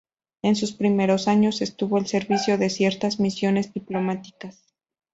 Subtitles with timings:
[0.41, 4.73] En sus primeros años estuvo al servicio de ciertas misiones diplomáticas.